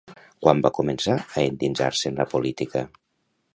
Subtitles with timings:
[0.45, 2.85] Quan va començar a endinsar-se en la política?